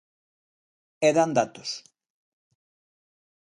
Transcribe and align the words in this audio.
E 1.07 1.09
dan 1.17 1.31
datos. 1.37 1.69